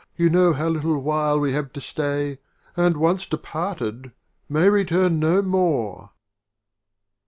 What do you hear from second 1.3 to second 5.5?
we have to stay, "And, once departed, may return no